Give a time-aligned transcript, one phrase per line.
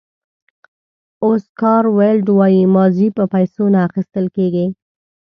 [1.25, 4.65] اوسکار ویلډ وایي ماضي په پیسو نه اخیستل کېږي.